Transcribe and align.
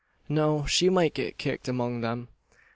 "No, 0.27 0.65
she 0.65 0.89
might 0.89 1.13
get 1.13 1.37
kicked 1.37 1.67
among 1.67 2.01
them. 2.01 2.27